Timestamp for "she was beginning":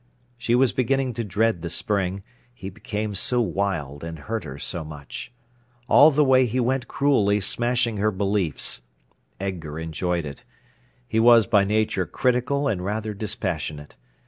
0.35-1.13